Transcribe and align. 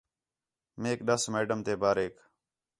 میک 0.81 0.99
ݙَس 1.07 1.23
میڈم 1.33 1.59
تے 1.65 1.73
باریک 1.81 2.15